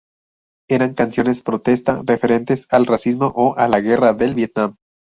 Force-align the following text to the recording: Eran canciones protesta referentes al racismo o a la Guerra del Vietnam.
Eran 0.67 0.95
canciones 0.95 1.43
protesta 1.43 2.01
referentes 2.03 2.65
al 2.71 2.87
racismo 2.87 3.31
o 3.35 3.55
a 3.55 3.67
la 3.67 3.81
Guerra 3.81 4.15
del 4.15 4.33
Vietnam. 4.33 4.77